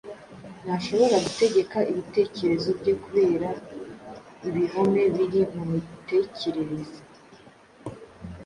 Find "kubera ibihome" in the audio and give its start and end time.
3.03-5.03